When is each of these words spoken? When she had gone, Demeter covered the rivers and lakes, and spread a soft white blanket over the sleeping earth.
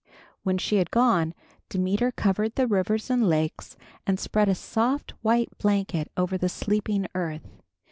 When 0.41 0.57
she 0.57 0.77
had 0.77 0.89
gone, 0.89 1.35
Demeter 1.69 2.11
covered 2.11 2.55
the 2.55 2.65
rivers 2.65 3.11
and 3.11 3.29
lakes, 3.29 3.77
and 4.07 4.19
spread 4.19 4.49
a 4.49 4.55
soft 4.55 5.11
white 5.21 5.55
blanket 5.59 6.11
over 6.17 6.39
the 6.39 6.49
sleeping 6.49 7.05
earth. 7.13 7.61